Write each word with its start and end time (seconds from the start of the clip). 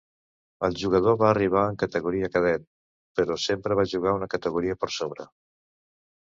El 0.67 0.77
jugador 0.83 1.17
va 1.23 1.27
arribar 1.33 1.65
en 1.71 1.77
categoria 1.83 2.29
cadet, 2.37 2.65
però 3.21 3.37
sempre 3.45 3.79
va 3.81 3.87
jugar 3.93 4.15
una 4.21 4.31
categoria 4.37 4.79
per 4.87 4.91
sobre. 4.99 5.29